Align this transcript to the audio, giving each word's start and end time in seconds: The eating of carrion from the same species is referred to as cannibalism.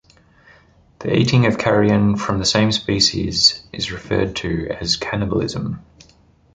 The 1.01 1.15
eating 1.15 1.45
of 1.45 1.59
carrion 1.59 2.15
from 2.15 2.39
the 2.39 2.45
same 2.47 2.71
species 2.71 3.61
is 3.71 3.91
referred 3.91 4.35
to 4.37 4.69
as 4.81 4.97
cannibalism. 4.97 5.85